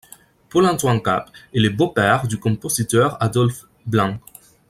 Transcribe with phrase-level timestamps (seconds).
[0.49, 4.17] Paul-Antoine Cap est le beau-père du compositeur Adolphe Blanc.